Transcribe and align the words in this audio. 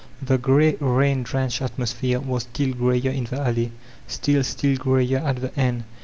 The 0.19 0.39
gray, 0.39 0.77
rain 0.79 1.21
drenched 1.21 1.61
atmosphere 1.61 2.19
was 2.19 2.41
still 2.41 2.73
grayer 2.73 3.11
in 3.11 3.25
the 3.25 3.39
alley,— 3.39 3.71
still, 4.07 4.43
still 4.43 4.75
grayer 4.75 5.19
at 5.19 5.35
the 5.41 5.55
end. 5.55 5.83